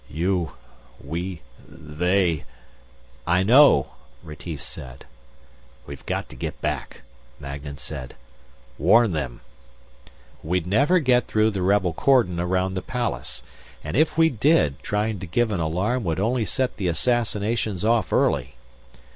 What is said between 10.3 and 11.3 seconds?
"We'd never get